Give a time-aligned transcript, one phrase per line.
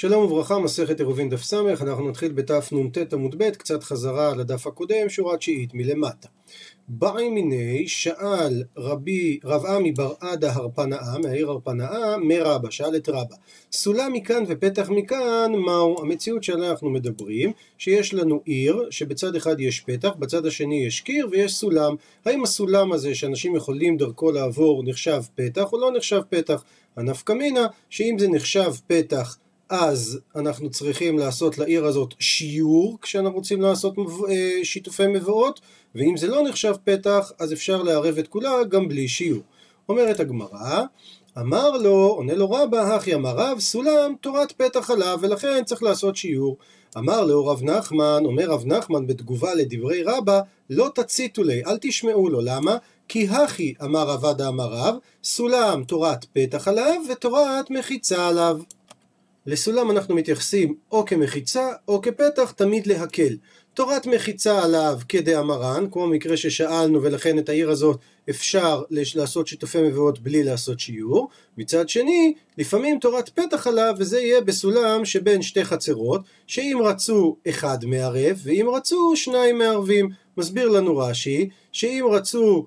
[0.00, 4.66] שלום וברכה, מסכת עירובין דף ס', אנחנו נתחיל בתף נ"ט עמוד ב', קצת חזרה לדף
[4.66, 6.28] הקודם, שורה תשיעית מלמטה.
[6.88, 13.34] באי מיני שאל רבי רב עמי בר עדה הרפנאה, מהעיר הרפנאה, מרבא, שאל את רבא.
[13.72, 16.02] סולם מכאן ופתח מכאן, מהו?
[16.02, 21.28] המציאות שעליה אנחנו מדברים, שיש לנו עיר, שבצד אחד יש פתח, בצד השני יש קיר
[21.30, 21.94] ויש סולם.
[22.24, 26.64] האם הסולם הזה שאנשים יכולים דרכו לעבור נחשב פתח או לא נחשב פתח?
[26.96, 29.36] הנפקא מינה, שאם זה נחשב פתח
[29.68, 33.94] אז אנחנו צריכים לעשות לעיר הזאת שיעור כשאנחנו רוצים לעשות
[34.30, 35.60] אה, שיתופי מבואות
[35.94, 39.42] ואם זה לא נחשב פתח אז אפשר לערב את כולה גם בלי שיעור.
[39.88, 40.82] אומרת הגמרא
[41.38, 46.16] אמר לו, עונה לו רבא, הכי אמר רב, סולם תורת פתח עליו ולכן צריך לעשות
[46.16, 46.56] שיעור.
[46.96, 52.28] אמר לו רב נחמן, אומר רב נחמן בתגובה לדברי רבא, לא תציתו לי, אל תשמעו
[52.28, 52.76] לו, למה?
[53.08, 58.58] כי הכי אמר עדה אמר רב, סולם תורת פתח עליו ותורת מחיצה עליו.
[59.48, 63.36] לסולם אנחנו מתייחסים או כמחיצה או כפתח, תמיד להקל.
[63.74, 70.18] תורת מחיצה עליו כדאמרן, כמו מקרה ששאלנו ולכן את העיר הזאת אפשר לעשות שיתופי מבואות
[70.18, 71.28] בלי לעשות שיעור.
[71.58, 77.84] מצד שני, לפעמים תורת פתח עליו וזה יהיה בסולם שבין שתי חצרות, שאם רצו אחד
[77.84, 80.08] מערב ואם רצו שניים מערבים.
[80.36, 82.66] מסביר לנו רש"י, שאם רצו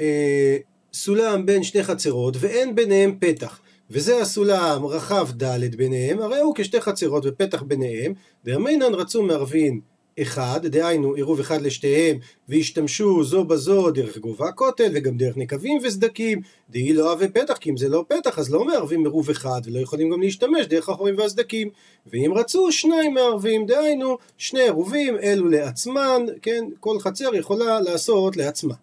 [0.00, 0.56] אה,
[0.92, 3.60] סולם בין שתי חצרות ואין ביניהם פתח
[3.90, 9.80] וזה הסולם רחב ד' ביניהם, הרי הוא כשתי חצרות ופתח ביניהם, דאמינן רצו מערבין
[10.22, 12.18] אחד, דהיינו עירוב אחד לשתיהם,
[12.48, 17.70] והשתמשו זו בזו דרך גובה הכותל, וגם דרך נקבים וסדקים, דהי לא אוהבי פתח, כי
[17.70, 21.18] אם זה לא פתח, אז לא מערבים עירוב אחד, ולא יכולים גם להשתמש דרך החורים
[21.18, 21.70] והסדקים.
[22.06, 28.74] ואם רצו, שניים מערבים, דהיינו, שני עירובים, אלו לעצמן, כן, כל חצר יכולה לעשות לעצמה.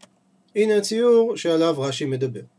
[0.55, 2.56] הנה הציור שעליו רש"י מדבר.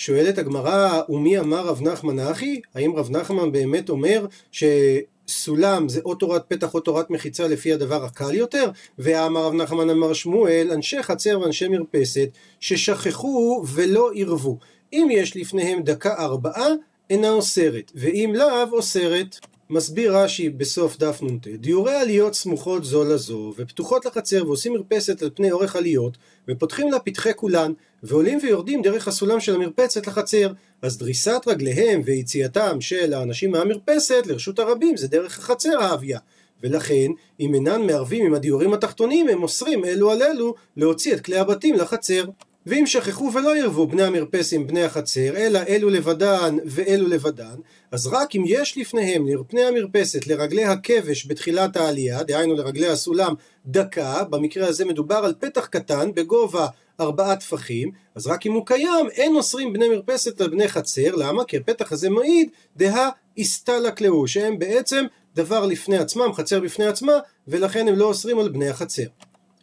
[0.00, 2.60] שואלת הגמרא, ומי אמר רב נחמן אחי?
[2.74, 8.04] האם רב נחמן באמת אומר שסולם זה או תורת פתח או תורת מחיצה לפי הדבר
[8.04, 8.70] הקל יותר?
[8.98, 12.28] ואמר רב נחמן אמר שמואל, אנשי חצר ואנשי מרפסת
[12.60, 14.58] ששכחו ולא עירבו.
[14.92, 16.68] אם יש לפניהם דקה ארבעה,
[17.10, 19.36] אינה אוסרת, ואם לאו אוסרת.
[19.70, 25.30] מסביר רש"י בסוף דף נ"ט, דיורי עליות סמוכות זו לזו, ופתוחות לחצר ועושים מרפסת על
[25.34, 26.16] פני אורך עליות,
[26.48, 27.72] ופותחים לה פתחי כולן,
[28.02, 34.58] ועולים ויורדים דרך הסולם של המרפסת לחצר, אז דריסת רגליהם ויציאתם של האנשים מהמרפסת לרשות
[34.58, 36.18] הרבים זה דרך החצר האביה.
[36.62, 37.06] ולכן,
[37.40, 41.74] אם אינן מערבים עם הדיורים התחתונים, הם אוסרים אלו על אלו להוציא את כלי הבתים
[41.74, 42.24] לחצר.
[42.66, 47.54] ואם שכחו ולא ירבו בני המרפסים בני החצר, אלא אלו לבדן ואלו לבדן,
[47.92, 53.34] אז רק אם יש לפניהם לפני המרפסת לרגלי הכבש בתחילת העלייה, דהיינו לרגלי הסולם
[53.66, 56.66] דקה, במקרה הזה מדובר על פתח קטן בגובה
[57.00, 61.44] ארבעה טפחים, אז רק אם הוא קיים, אין אוסרים בני מרפסת על בני חצר, למה?
[61.44, 65.04] כי הפתח הזה מעיד דהה איסטלק להו, שהם בעצם
[65.34, 67.12] דבר לפני עצמם, חצר בפני עצמה,
[67.48, 69.06] ולכן הם לא אוסרים על בני החצר.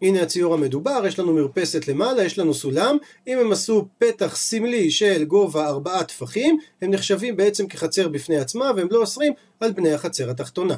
[0.01, 2.97] הנה הציור המדובר, יש לנו מרפסת למעלה, יש לנו סולם,
[3.27, 8.71] אם הם עשו פתח סמלי של גובה ארבעה טפחים, הם נחשבים בעצם כחצר בפני עצמה,
[8.75, 10.75] והם לא אוסרים על בני החצר התחתונה.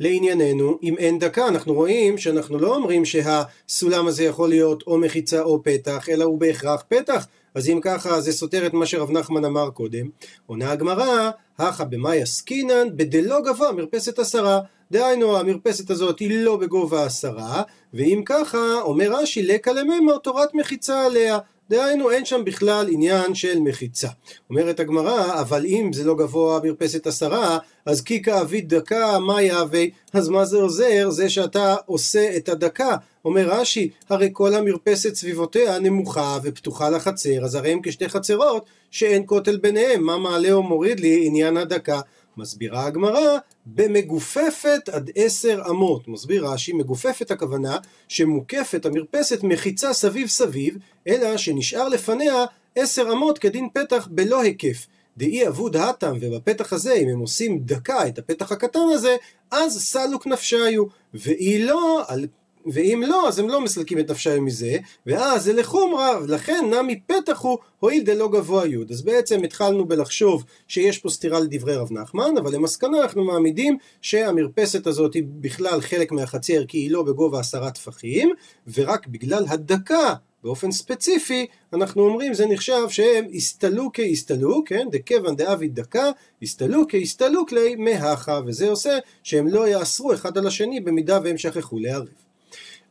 [0.00, 5.42] לענייננו, אם אין דקה, אנחנו רואים שאנחנו לא אומרים שהסולם הזה יכול להיות או מחיצה
[5.42, 9.44] או פתח, אלא הוא בהכרח פתח, אז אם ככה זה סותר את מה שרב נחמן
[9.44, 10.08] אמר קודם.
[10.46, 14.60] עונה הגמרא, הכא במאי עסקינן בדלא גבוה מרפסת עשרה.
[14.92, 17.62] דהיינו המרפסת הזאת היא לא בגובה עשרה,
[17.94, 21.38] ואם ככה, אומר רש"י, לקה למימר תורת מחיצה עליה.
[21.70, 24.08] דהיינו אין שם בכלל עניין של מחיצה.
[24.50, 29.84] אומרת הגמרא, אבל אם זה לא גבוה מרפסת עשרה, אז קיקה אבית דקה, מה יהווה?
[30.12, 31.10] אז מה זה עוזר?
[31.10, 32.96] זה שאתה עושה את הדקה.
[33.24, 39.22] אומר רש"י, הרי כל המרפסת סביבותיה נמוכה ופתוחה לחצר, אז הרי הם כשתי חצרות שאין
[39.26, 42.00] כותל ביניהם, מה מעלה או מוריד לי עניין הדקה?
[42.38, 46.08] מסבירה הגמרא, במגופפת עד עשר אמות.
[46.08, 47.78] מסביר רש"י, מגופפת הכוונה
[48.08, 50.78] שמוקפת המרפסת מחיצה סביב סביב,
[51.08, 52.44] אלא שנשאר לפניה
[52.76, 54.86] עשר אמות כדין פתח בלא היקף.
[55.16, 59.16] דאי אבוד האטם, ובפתח הזה, אם הם עושים דקה את הפתח הקטן הזה,
[59.50, 60.84] אז סלוק נפשיו.
[61.14, 62.26] ואי לא, על
[62.72, 64.76] ואם לא, אז הם לא מסלקים את נפשם מזה,
[65.06, 68.90] ואז זה לחומרה, לכן נמי פתח הוא, הואיל דלא גבוה יוד.
[68.90, 74.86] אז בעצם התחלנו בלחשוב שיש פה סתירה לדברי רב נחמן, אבל למסקנה אנחנו מעמידים שהמרפסת
[74.86, 78.30] הזאת היא בכלל חלק מהחצר, כי היא לא בגובה עשרה טפחים,
[78.74, 84.88] ורק בגלל הדקה באופן ספציפי, אנחנו אומרים זה נחשב שהם הסתלו כהסתלו, כן?
[84.92, 86.10] דכיוון דאבי דקה,
[86.42, 91.78] הסתלו כהסתלו כלי מהכה, וזה עושה שהם לא יאסרו אחד על השני במידה והם שכחו
[91.78, 92.27] לערב.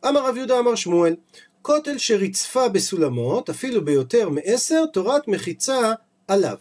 [0.06, 1.16] אמר רב יהודה אמר שמואל,
[1.62, 5.94] כותל שריצפה בסולמות, אפילו ביותר מעשר, תורת מחיצה
[6.28, 6.58] עליו.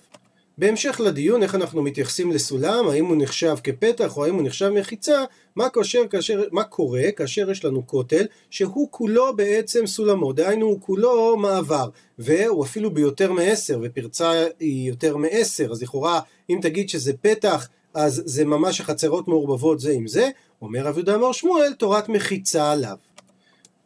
[0.59, 5.25] בהמשך לדיון איך אנחנו מתייחסים לסולם, האם הוא נחשב כפתח או האם הוא נחשב מחיצה,
[5.57, 10.81] מה, כאשר, כאשר, מה קורה כאשר יש לנו כותל שהוא כולו בעצם סולמות, דהיינו הוא
[10.81, 11.89] כולו מעבר,
[12.19, 18.23] והוא אפילו ביותר מעשר, ופרצה היא יותר מעשר, אז לכאורה אם תגיד שזה פתח אז
[18.27, 20.29] זה ממש החצרות מעורבבות זה עם זה,
[20.63, 22.97] אומר רב יהודה אמר שמואל, תורת מחיצה עליו.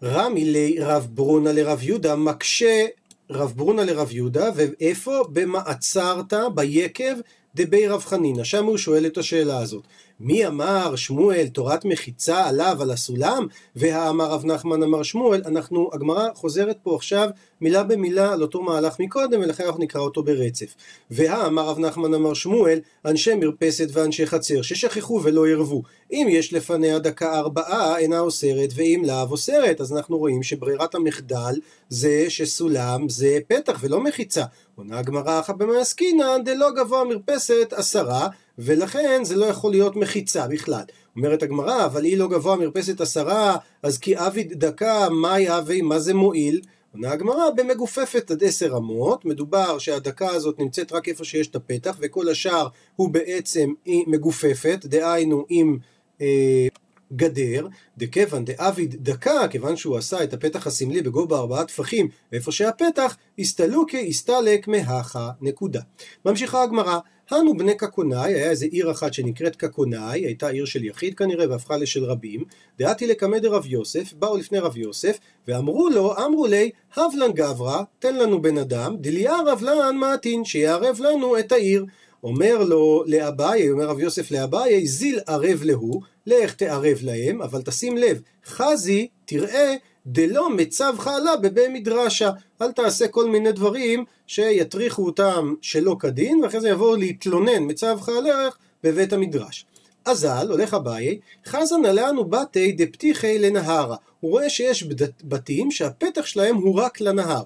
[0.02, 2.86] רמי לרב ברונה לרב יהודה מקשה
[3.30, 5.24] רב ברונה לרב יהודה, ואיפה?
[5.32, 7.14] במעצרת ביקב
[7.54, 9.84] דבי רב חנינא, שם הוא שואל את השאלה הזאת.
[10.20, 13.46] מי אמר שמואל תורת מחיצה עליו על הסולם?
[13.76, 17.28] והאמר רב נחמן אמר שמואל אנחנו הגמרא חוזרת פה עכשיו
[17.60, 20.74] מילה במילה על אותו מהלך מקודם ולכן אנחנו נקרא אותו ברצף.
[21.10, 25.82] והאמר רב נחמן אמר שמואל אנשי מרפסת ואנשי חצר ששכחו ולא ירבו
[26.12, 29.80] אם יש לפניה דקה ארבעה אינה אוסרת ואם לאו אוסרת.
[29.80, 31.54] אז אנחנו רואים שברירת המחדל
[31.88, 34.44] זה שסולם זה פתח ולא מחיצה
[34.80, 38.28] עונה הגמרא אחת במעסקינן דלא גבוה מרפסת עשרה
[38.58, 40.82] ולכן זה לא יכול להיות מחיצה בכלל.
[41.16, 45.98] אומרת הגמרא, אבל היא לא גבוה מרפסת עשרה, אז כי אביד דקה, מה יהווה, מה
[45.98, 46.60] זה מועיל?
[46.92, 51.96] עונה הגמרא במגופפת עד עשר אמות, מדובר שהדקה הזאת נמצאת רק איפה שיש את הפתח,
[52.00, 55.78] וכל השאר הוא בעצם מגופפת, דהיינו עם
[56.20, 56.66] אה,
[57.12, 57.66] גדר,
[57.98, 64.08] דכיוון דאביד דקה, כיוון שהוא עשה את הפתח הסמלי בגובה ארבעה טפחים, ואיפה שהפתח, הסתלוקי
[64.08, 65.80] הסתלק מהכה, נקודה.
[66.24, 66.98] ממשיכה הגמרא,
[67.30, 71.76] הנו בני קקונאי, היה איזה עיר אחת שנקראת קקונאי, הייתה עיר של יחיד כנראה והפכה
[71.76, 72.44] לשל רבים,
[72.78, 75.18] דעתי לקמא דרב יוסף, באו לפני רב יוסף,
[75.48, 81.38] ואמרו לו, אמרו לי, הבלן גברא, תן לנו בן אדם, דליאר אבלן מעטין, שיערב לנו
[81.38, 81.86] את העיר.
[82.24, 87.96] אומר לו לאביי, אומר רב יוסף לאביי, זיל ערב להו, לך תערב להם, אבל תשים
[87.96, 89.74] לב, חזי, תראה,
[90.06, 92.30] דלא מצב חלה בבי מדרשה.
[92.62, 98.56] אל תעשה כל מיני דברים שיטריחו אותם שלא כדין, ואחרי זה יבואו להתלונן מצב חלך
[98.84, 99.66] בבית המדרש.
[100.04, 103.96] אזל, הולך אביי, חזן עלינו בתי דפתיחי לנהרה.
[104.20, 104.88] הוא רואה שיש
[105.24, 107.42] בתים שהפתח שלהם הוא רק לנהר.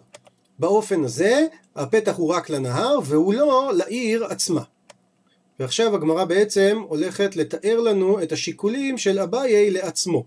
[0.59, 4.63] באופן הזה, הפתח הוא רק לנהר והוא לא לעיר עצמה.
[5.61, 10.25] ועכשיו הגמרא בעצם הולכת לתאר לנו את השיקולים של אביי לעצמו.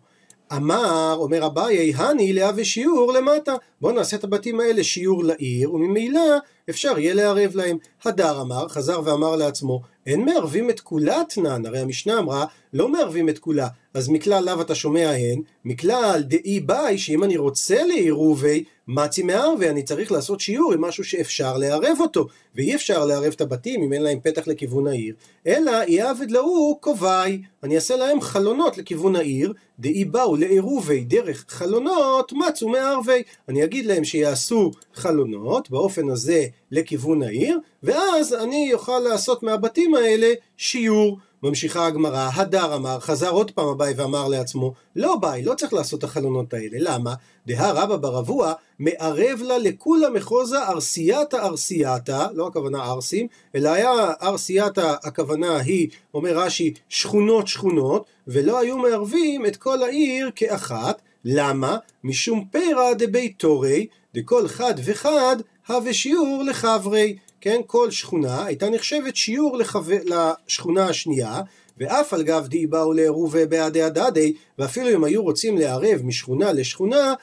[0.53, 3.55] אמר, אומר אביי, הני להווה שיעור למטה.
[3.81, 6.21] בואו נעשה את הבתים האלה שיעור לעיר, וממילא
[6.69, 7.77] אפשר יהיה לערב להם.
[8.05, 13.29] הדר אמר, חזר ואמר לעצמו, אין מערבים את כולה אתנן, הרי המשנה אמרה, לא מערבים
[13.29, 13.67] את כולה.
[13.93, 19.69] אז מכלל לאו אתה שומע הן, מכלל דאי ביי, שאם אני רוצה לעירובי, מצי מערבי,
[19.69, 23.93] אני צריך לעשות שיעור עם משהו שאפשר לערב אותו, ואי אפשר לערב את הבתים אם
[23.93, 25.15] אין להם פתח לכיוון העיר,
[25.47, 32.33] אלא יעבד להוא קובעי, אני אעשה להם חלונות לכיוון העיר, דאי באו לעירובי דרך חלונות,
[32.33, 39.43] מצו מערבי, אני אגיד להם שיעשו חלונות, באופן הזה לכיוון העיר, ואז אני אוכל לעשות
[39.43, 41.17] מהבתים האלה שיעור.
[41.43, 45.99] ממשיכה הגמרא, הדר אמר, חזר עוד פעם אביי ואמר לעצמו, לא ביי, לא צריך לעשות
[45.99, 47.13] את החלונות האלה, למה?
[47.47, 54.95] דהא רבא ברבוע, מערב לה לכולה מחוזה ארסייתא ארסייתא, לא הכוונה ארסים, אלא היה ארסייתא,
[55.03, 61.77] הכוונה היא, אומר רש"י, שכונות שכונות, ולא היו מערבים את כל העיר כאחת, למה?
[62.03, 65.35] משום פירא דביתורי, דכל חד וחד
[65.67, 67.17] הווה שיעור לחברי.
[67.41, 69.79] כן, כל שכונה הייתה נחשבת שיעור לחו...
[70.05, 71.41] לשכונה השנייה,
[71.77, 77.13] ואף על גב די באו לעירובי בעדי הדדי, ואפילו אם היו רוצים לערב משכונה לשכונה,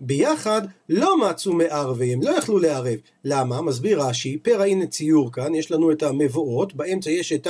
[0.00, 2.98] ביחד לא מצאו מערבי, הם לא יכלו לערב.
[3.24, 3.62] למה?
[3.62, 7.48] מסביר רש"י, פרע הנה ציור כאן, יש לנו את המבואות, באמצע יש את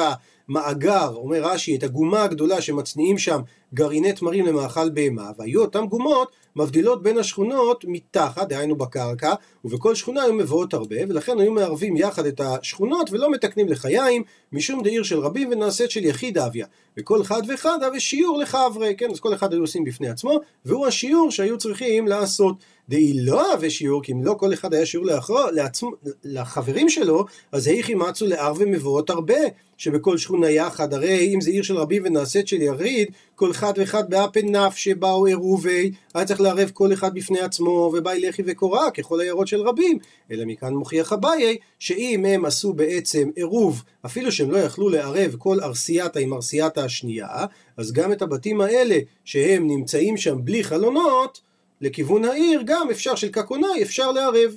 [0.48, 3.40] המאגר, אומר רש"י, את הגומה הגדולה שמצניעים שם
[3.74, 10.22] גרעיני תמרים למאכל בהמה, והיו אותן גומות מבדילות בין השכונות מתחת, דהיינו בקרקע, ובכל שכונה
[10.22, 14.22] היו מבואות הרבה, ולכן היו מערבים יחד את השכונות ולא מתקנים לחיים,
[14.52, 16.66] משום דעיר של רבים ונעשית של יחיד אביה.
[16.96, 20.86] וכל אחד ואחד הווה שיעור לחברי, כן, אז כל אחד היו עושים בפני עצמו, והוא
[20.86, 22.56] השיעור שהיו צריכים לעשות.
[22.88, 25.90] דאי לא הווה שיעור, כי אם לא כל אחד היה שיעור לאחרו, לעצמו,
[26.24, 29.38] לחברים שלו, אז היכי מצו לערבי מבואות הרבה,
[29.76, 34.10] שבכל שכונה יחד, הרי אם זה עיר של רבים ונעשית של יריד, כל אחד ואחד
[34.10, 39.20] באפן נף שבאו עירובי, היה צריך לערב כל אחד בפני עצמו, ובאי לחי וקורה, ככל
[39.20, 39.98] העיירות של רבים.
[40.30, 45.60] אלא מכאן מוכיח אביי, שאם הם עשו בעצם עירוב, אפילו שהם לא יכלו לערב כל
[45.60, 47.44] ארסייתא עם ארסייתא השנייה,
[47.76, 51.40] אז גם את הבתים האלה, שהם נמצאים שם בלי חלונות,
[51.80, 54.56] לכיוון העיר, גם אפשר של קקונאי, אפשר לערב.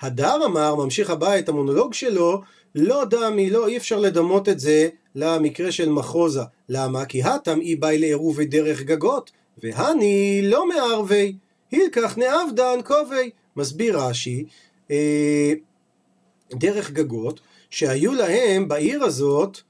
[0.00, 2.42] הדר אמר, ממשיך הבא את המונולוג שלו,
[2.74, 6.42] לא דמי, לא, אי אפשר לדמות את זה למקרה של מחוזה.
[6.68, 7.04] למה?
[7.04, 9.30] כי הטם אי באי לעירובי דרך גגות,
[9.62, 11.36] והני לא מערבי.
[11.70, 13.30] הילקח נעבדן כובי.
[13.56, 14.44] מסביר רש"י,
[14.90, 15.52] אה,
[16.50, 19.60] דרך גגות, שהיו להם בעיר הזאת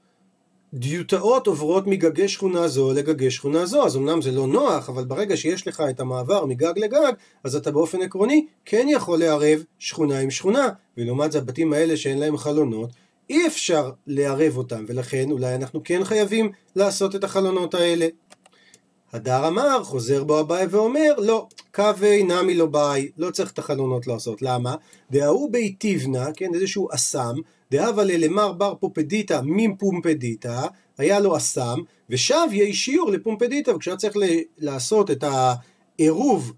[0.73, 5.37] דיוטאות עוברות מגגי שכונה זו לגגי שכונה זו, אז אמנם זה לא נוח, אבל ברגע
[5.37, 7.11] שיש לך את המעבר מגג לגג,
[7.43, 12.17] אז אתה באופן עקרוני כן יכול לערב שכונה עם שכונה, ולעומת זה הבתים האלה שאין
[12.17, 12.89] להם חלונות,
[13.29, 18.07] אי אפשר לערב אותם, ולכן אולי אנחנו כן חייבים לעשות את החלונות האלה.
[19.13, 24.07] הדר אמר, חוזר בו אביי ואומר, לא, קווי נמי לא ביי, לא צריך את החלונות
[24.07, 24.41] לעשות.
[24.41, 24.75] למה?
[25.11, 27.35] דההוא בי תיבנה, כן, איזשהו אסם,
[27.71, 34.15] דהבה ללמר בר פופדיתא מפומפדיתא, היה לו אסם, ושב יהי שיעור לפומפדיתא, וכשהיה צריך
[34.57, 36.53] לעשות את העירוב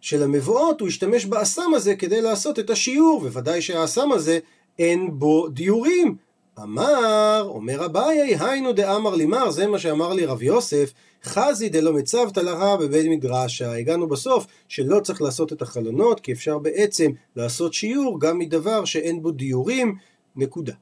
[0.00, 4.38] של המבואות, הוא השתמש באסם הזה כדי לעשות את השיעור, וודאי שהאסם הזה
[4.78, 6.16] אין בו דיורים.
[6.62, 10.92] אמר, אומר אביי, היינו דאמר לימר, זה מה שאמר לי רב יוסף,
[11.24, 13.76] חזי דלא מצוותא לרע בבית מדרשה.
[13.76, 19.22] הגענו בסוף שלא צריך לעשות את החלונות, כי אפשר בעצם לעשות שיעור גם מדבר שאין
[19.22, 19.94] בו דיורים,
[20.36, 20.72] נקודה.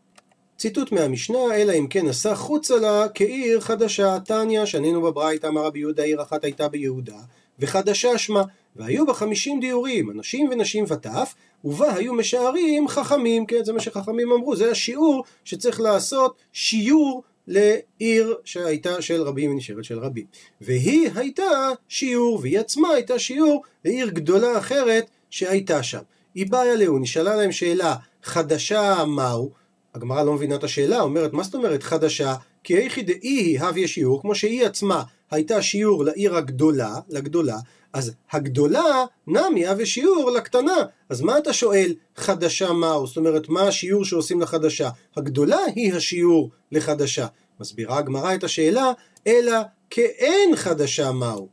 [0.56, 4.18] ציטוט מהמשנה, אלא אם כן עשה חוצה לה כעיר חדשה.
[4.24, 7.18] תניא, שנינו בברייתא, אמר רבי יהודה, עיר אחת הייתה ביהודה,
[7.58, 8.42] וחדשה שמה.
[8.76, 14.32] והיו בה חמישים דיורים, אנשים ונשים וטף, ובה היו משערים חכמים, כן, זה מה שחכמים
[14.32, 20.24] אמרו, זה השיעור שצריך לעשות שיעור לעיר שהייתה של רבים ונשארת של רבים.
[20.60, 26.02] והיא הייתה שיעור, והיא עצמה הייתה שיעור לעיר גדולה אחרת שהייתה שם.
[26.34, 29.50] היא באה אליה, נשאלה להם שאלה חדשה מהו?
[29.94, 32.34] הגמרא לא מבינה את השאלה, אומרת, מה זאת אומרת חדשה?
[32.64, 37.56] כי היכי דאי היא הביא שיעור, כמו שהיא עצמה הייתה שיעור לעיר הגדולה, לגדולה,
[37.92, 40.76] אז הגדולה נמי הווה שיעור לקטנה.
[41.08, 43.06] אז מה אתה שואל חדשה מהו?
[43.06, 44.90] זאת אומרת, מה השיעור שעושים לחדשה?
[45.16, 47.26] הגדולה היא השיעור לחדשה.
[47.60, 48.92] מסבירה הגמרא את השאלה,
[49.26, 49.56] אלא
[49.90, 51.48] כאין חדשה מהו.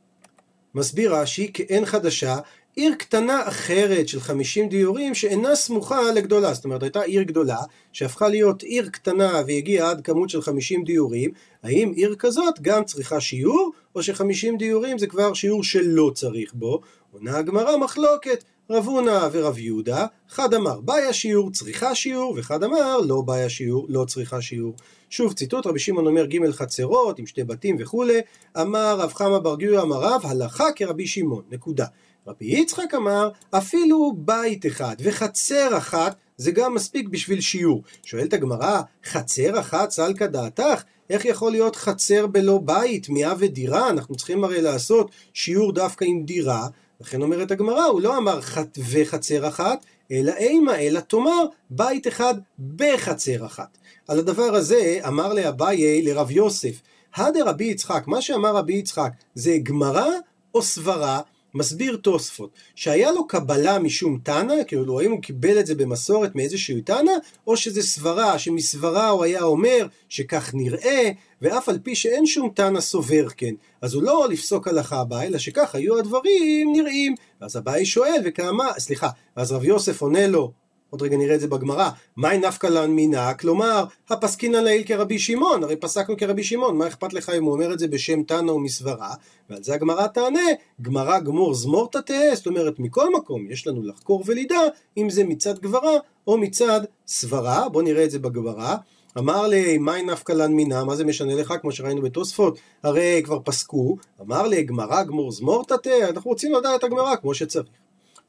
[0.75, 2.38] מסביר רש"י, כאין חדשה,
[2.79, 6.53] עיר קטנה אחרת של 50 דיורים שאינה סמוכה לגדולה.
[6.53, 7.57] זאת אומרת, הייתה עיר גדולה
[7.93, 11.31] שהפכה להיות עיר קטנה והגיעה עד כמות של 50 דיורים.
[11.63, 16.81] האם עיר כזאת גם צריכה שיעור, או ש-50 דיורים זה כבר שיעור שלא צריך בו?
[17.12, 18.43] עונה הגמרא מחלוקת.
[18.71, 23.86] רב הונא ורב יהודה, אחד אמר בעיה שיעור, צריכה שיעור, ואחד אמר לא בעיה שיעור,
[23.89, 24.74] לא צריכה שיעור.
[25.09, 28.19] שוב ציטוט, רבי שמעון אומר ג' חצרות עם שתי בתים וכולי,
[28.62, 31.86] אמר רב חמא בר גיורא אמר רב, הלכה כרבי שמעון, נקודה.
[32.29, 37.83] רבי יצחק אמר, אפילו בית אחד וחצר אחת זה גם מספיק בשביל שיעור.
[38.03, 40.83] שואלת הגמרא, חצר אחת סלקא דעתך?
[41.09, 43.89] איך יכול להיות חצר בלא בית, מיאה ודירה?
[43.89, 46.67] אנחנו צריכים הרי לעשות שיעור דווקא עם דירה.
[47.01, 52.33] לכן אומרת הגמרא, הוא לא אמר חת וחצר אחת, אלא אימה, אלא תאמר בית אחד
[52.75, 53.77] בחצר אחת.
[54.07, 56.81] על הדבר הזה אמר לאביי לרב יוסף,
[57.15, 60.09] הדה רבי יצחק, מה שאמר רבי יצחק זה גמרא
[60.55, 61.21] או סברה?
[61.53, 66.82] מסביר תוספות, שהיה לו קבלה משום תנא, כאילו האם הוא קיבל את זה במסורת מאיזשהו
[66.86, 67.12] תנא,
[67.48, 72.82] או שזה סברה, שמסברה הוא היה אומר שכך נראה, ואף על פי שאין שום תנא
[72.82, 73.53] סובר כן.
[73.82, 77.15] אז הוא לא לפסוק הלכה הבא, אלא שכך היו הדברים נראים.
[77.41, 80.51] ואז אביי שואל, וכמה, סליחה, ואז רב יוסף עונה לו,
[80.89, 85.63] עוד רגע נראה את זה בגמרא, מאי נפקא לן מינה, כלומר, הפסקינא לעיל כרבי שמעון,
[85.63, 89.13] הרי פסקנו כרבי שמעון, מה אכפת לך אם הוא אומר את זה בשם תנא ומסברה?
[89.50, 90.50] ועל זה הגמרא תענה,
[90.81, 94.60] גמרא גמור זמורתא תהא, זאת אומרת, מכל מקום יש לנו לחקור ולדע
[94.98, 98.75] אם זה מצד גברה או מצד סברה, בואו נראה את זה בגמרא.
[99.17, 103.39] אמר לי, מאי נפקא לן מינה, מה זה משנה לך, כמו שראינו בתוספות, הרי כבר
[103.43, 107.67] פסקו, אמר לי, גמרא גמור זמורתא תהא, אנחנו רוצים לדעת את הגמרא כמו שצריך.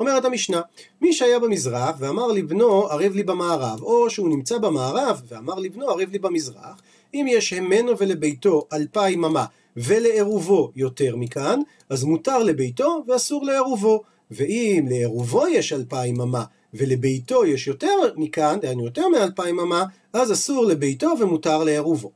[0.00, 0.60] אומרת המשנה,
[1.00, 6.10] מי שהיה במזרח ואמר לבנו ערב לי במערב, או שהוא נמצא במערב ואמר לבנו ערב
[6.12, 6.80] לי במזרח,
[7.14, 9.44] אם יש המנו ולביתו אלפיים אמה
[9.76, 14.02] ולעירובו יותר מכאן, אז מותר לביתו ואסור לעירובו.
[14.30, 20.64] ואם לעירובו יש אלפיים אמה ולביתו יש יותר מכאן, דהיינו יותר מאלפיים אמה, אז אסור
[20.64, 22.10] לביתו ומותר לעירובו.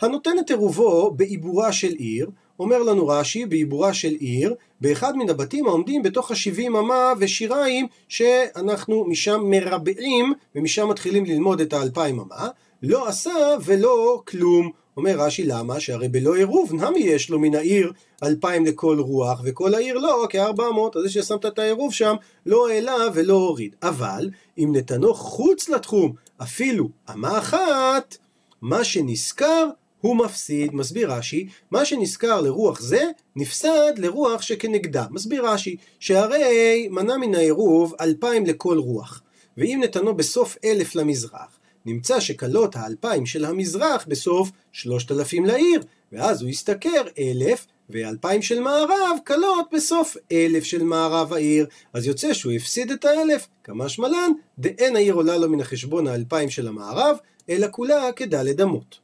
[0.00, 2.30] הנותן את עירובו בעיבורה של עיר,
[2.60, 9.04] אומר לנו רש"י, בעיבורה של עיר, באחד מן הבתים העומדים בתוך השבעים אמה ושיריים שאנחנו
[9.04, 12.48] משם מרבעים ומשם מתחילים ללמוד את האלפיים אמה,
[12.82, 14.70] לא עשה ולא כלום.
[14.96, 15.80] אומר רש"י למה?
[15.80, 20.70] שהרי בלא עירוב נמי יש לו מן העיר אלפיים לכל רוח וכל העיר לא כארבע
[20.70, 22.14] מאות אז זה ששמת את העירוב שם
[22.46, 26.12] לא העלה ולא הוריד אבל אם נתנו חוץ לתחום
[26.42, 28.16] אפילו אמה אחת
[28.62, 29.66] מה שנזכר
[30.00, 33.04] הוא מפסיד, מסביר רש"י, מה שנזכר לרוח זה,
[33.36, 35.04] נפסד לרוח שכנגדה.
[35.10, 39.22] מסביר רש"י, שהרי מנה מן העירוב אלפיים לכל רוח,
[39.56, 46.42] ואם נתנו בסוף אלף למזרח, נמצא שכלות האלפיים של המזרח בסוף שלושת אלפים לעיר, ואז
[46.42, 51.66] הוא ישתכר אלף, ואלפיים של מערב כלות בסוף אלף של מערב העיר.
[51.92, 56.50] אז יוצא שהוא הפסיד את האלף, כמה שמלן, דאין העיר עולה לו מן החשבון האלפיים
[56.50, 57.16] של המערב,
[57.48, 58.98] אלא כולה כדלת אמות.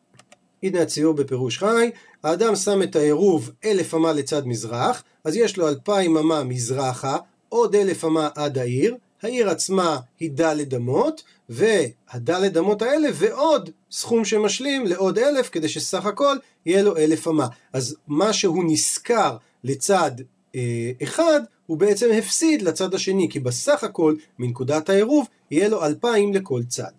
[0.63, 1.91] הנה הציור בפירוש חי,
[2.23, 7.17] האדם שם את העירוב אלף אמה לצד מזרח, אז יש לו אלפיים אמה מזרחה,
[7.49, 14.25] עוד אלף אמה עד העיר, העיר עצמה היא דלת אמות, והדלת אמות האלה ועוד סכום
[14.25, 16.37] שמשלים לעוד אלף, כדי שסך הכל
[16.67, 17.47] יהיה לו אלף אמה.
[17.73, 20.11] אז מה שהוא נשכר לצד
[20.55, 26.35] אה, אחד, הוא בעצם הפסיד לצד השני, כי בסך הכל, מנקודת העירוב, יהיה לו אלפיים
[26.35, 26.93] לכל צד.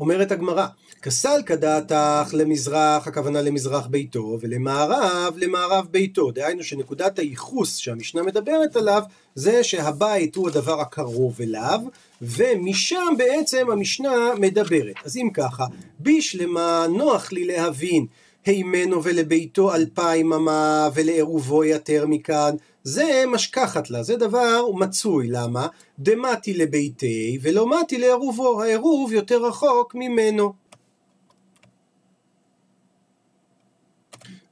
[0.00, 0.66] אומרת הגמרא,
[1.02, 6.30] כסל כדעתך למזרח, הכוונה למזרח ביתו, ולמערב, למערב ביתו.
[6.30, 9.02] דהיינו שנקודת הייחוס שהמשנה מדברת עליו,
[9.34, 11.80] זה שהבית הוא הדבר הקרוב אליו,
[12.22, 14.94] ומשם בעצם המשנה מדברת.
[15.04, 15.64] אז אם ככה,
[16.00, 18.06] בשלמה נוח לי להבין
[18.44, 25.66] הימנו ולביתו אלפיים אמה ולעירובו יתר מכאן, זה משכחת לה, זה דבר מצוי, למה?
[25.98, 30.52] דמתי לביתי ולא מתי לעירובו, העירוב יותר רחוק ממנו.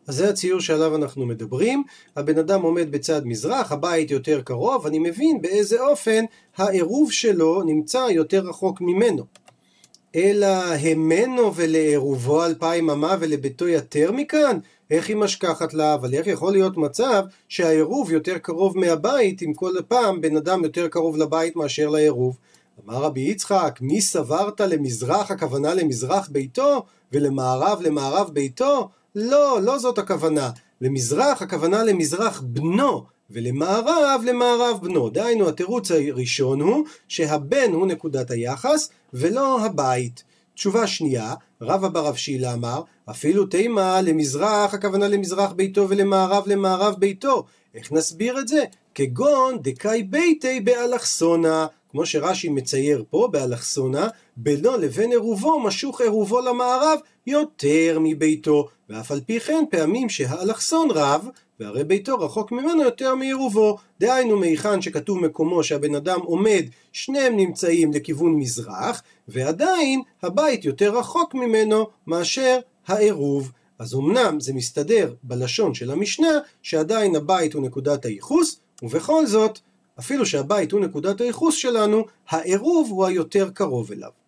[0.06, 1.82] אז זה הציור שעליו אנחנו מדברים,
[2.16, 6.24] הבן אדם עומד בצד מזרח, הבית יותר קרוב, אני מבין באיזה אופן
[6.56, 9.24] העירוב שלו נמצא יותר רחוק ממנו.
[10.16, 14.58] אלא המנו ולעירובו אלפיים אמה ולביתו יתר מכאן?
[14.90, 15.94] איך היא משכחת לה?
[15.94, 20.88] אבל איך יכול להיות מצב שהעירוב יותר קרוב מהבית אם כל פעם בן אדם יותר
[20.88, 22.36] קרוב לבית מאשר לעירוב?
[22.84, 28.88] אמר רבי יצחק, מי סברת למזרח הכוונה למזרח ביתו ולמערב למערב ביתו?
[29.14, 30.50] לא, לא זאת הכוונה.
[30.80, 35.08] למזרח הכוונה למזרח בנו, ולמערב למערב בנו.
[35.10, 40.24] דהיינו התירוץ הראשון הוא שהבן הוא נקודת היחס ולא הבית.
[40.54, 47.44] תשובה שנייה, רבא ברב שילה אמר, אפילו תימה למזרח, הכוונה למזרח ביתו ולמערב למערב ביתו.
[47.74, 48.64] איך נסביר את זה?
[48.94, 56.98] כגון דקאי ביתי באלכסונה, כמו שרש"י מצייר פה באלכסונה, בינו לבין עירובו משוך עירובו למערב
[57.26, 61.28] יותר מביתו, ואף על פי כן פעמים שהאלכסון רב,
[61.60, 63.78] והרי ביתו רחוק ממנו יותר מעירובו.
[64.00, 71.34] דהיינו מהיכן שכתוב מקומו שהבן אדם עומד, שניהם נמצאים לכיוון מזרח, ועדיין הבית יותר רחוק
[71.34, 73.52] ממנו מאשר העירוב.
[73.78, 79.58] אז אמנם זה מסתדר בלשון של המשנה, שעדיין הבית הוא נקודת הייחוס, ובכל זאת,
[79.98, 84.21] אפילו שהבית הוא נקודת הייחוס שלנו, העירוב הוא היותר קרוב אליו.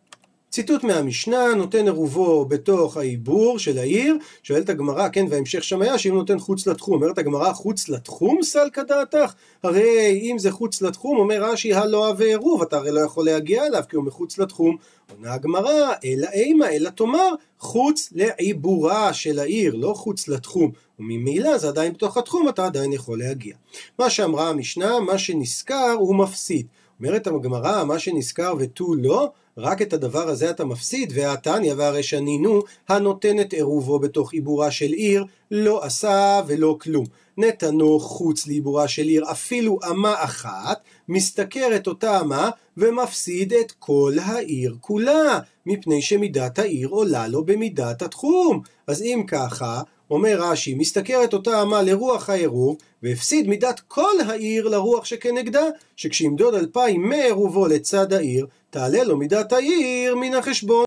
[0.54, 6.14] ציטוט מהמשנה, נותן עירובו בתוך העיבור של העיר, שואלת הגמרא, כן, וההמשך שם היה שאם
[6.14, 9.32] נותן חוץ לתחום, אומרת הגמרא חוץ לתחום סלקא דעתך?
[9.62, 13.66] הרי אם זה חוץ לתחום, אומר רש"י הלא הווה עירוב, אתה הרי לא יכול להגיע
[13.66, 14.76] אליו כי הוא מחוץ לתחום.
[15.10, 20.70] עונה הגמרא, אלא אימה, אלא תאמר, חוץ לעיבורה של העיר, לא חוץ לתחום.
[20.98, 23.56] וממילא זה עדיין בתוך התחום, אתה עדיין יכול להגיע.
[23.98, 26.66] מה שאמרה המשנה, מה שנשכר הוא מפסיד.
[27.00, 32.60] אומרת הגמרא, מה שנשכר ותו לא, רק את הדבר הזה אתה מפסיד, והתניא והרי שנינו,
[32.88, 37.04] הנותן את עירובו בתוך עיבורה של עיר, לא עשה ולא כלום.
[37.38, 44.12] נתנו חוץ לעיבורה של עיר אפילו אמה אחת, משתכר את אותה אמה ומפסיד את כל
[44.24, 48.60] העיר כולה, מפני שמידת העיר עולה לו במידת התחום.
[48.86, 54.68] אז אם ככה, אומר רש"י, משתכר את אותה אמה לרוח העירוב, והפסיד מידת כל העיר
[54.68, 55.64] לרוח שכנגדה,
[55.96, 60.84] שכשימדוד אלפיים מעירובו לצד העיר, תעלה לו מידת העיר מן החשבון.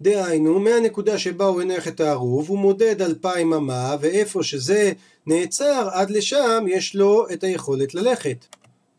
[0.00, 4.92] דהיינו, מהנקודה שבה הוא הניח את הערוב, הוא מודד אלפיים אמה, ואיפה שזה
[5.26, 8.46] נעצר, עד לשם יש לו את היכולת ללכת.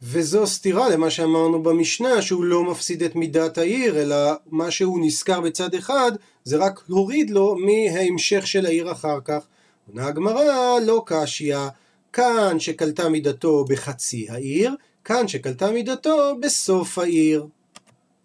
[0.08, 4.16] וזו סתירה למה שאמרנו במשנה, שהוא לא מפסיד את מידת העיר, אלא
[4.52, 6.12] מה שהוא נזכר בצד אחד,
[6.44, 9.46] זה רק להוריד לו מההמשך של העיר אחר כך.
[9.88, 11.58] עונה הגמרא, לא קשיא,
[12.14, 17.48] כאן שקלטה מידתו בחצי העיר, כאן שקלטה מידתו בסוף העיר.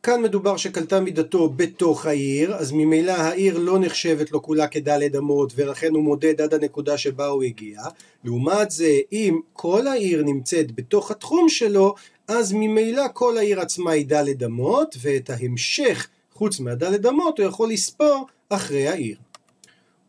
[0.02, 5.52] כאן מדובר שקלטה מידתו בתוך העיר, אז ממילא העיר לא נחשבת לו כולה כדלת אמות,
[5.56, 7.80] ולכן הוא מודד עד הנקודה שבה הוא הגיע.
[8.24, 11.94] לעומת זה, אם כל העיר נמצאת בתוך התחום שלו,
[12.28, 17.70] אז ממילא כל העיר עצמה היא דלת אמות, ואת ההמשך, חוץ מהדלת אמות, הוא יכול
[17.70, 19.16] לספור אחרי העיר.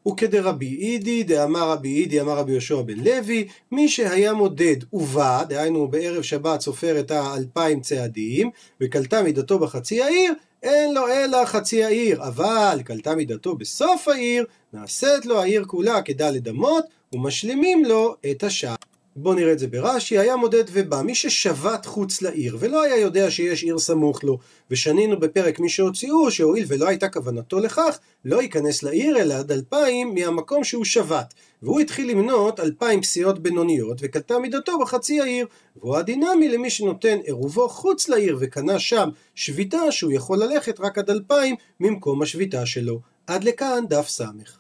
[0.08, 5.88] וכדרבי אידי, דאמר רבי אידי, אמר רבי יהושע בן לוי, מי שהיה מודד ובא, דהיינו
[5.88, 8.50] בערב שבת סופר את האלפיים צעדים,
[8.82, 10.34] וקלטה מידתו בחצי העיר,
[10.64, 16.48] אין לו אלא חצי העיר, אבל קלטה מידתו בסוף העיר, נעשית לו העיר כולה כדלת
[16.48, 18.91] אמות, ומשלימים לו את השעה.
[19.16, 23.32] בואו נראה את זה ברש"י, היה מודד ובא, מי ששבת חוץ לעיר ולא היה יודע
[23.32, 24.38] שיש עיר סמוך לו,
[24.72, 30.14] ושנינו בפרק מי שהוציאו, שהואיל ולא הייתה כוונתו לכך, לא ייכנס לעיר אלא עד אלפיים
[30.16, 31.34] מהמקום שהוא שבת.
[31.64, 35.48] והוא התחיל למנות אלפיים פסיעות בינוניות, וקלטה מידתו בחצי העיר.
[35.76, 41.10] והוא הדינמי למי שנותן עירובו חוץ לעיר וקנה שם שביתה שהוא יכול ללכת רק עד
[41.10, 43.00] אלפיים ממקום השביתה שלו.
[43.28, 44.22] עד לכאן דף ס'.